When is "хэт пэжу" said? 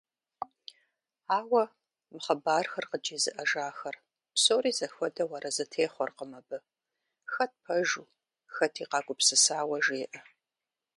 7.33-8.07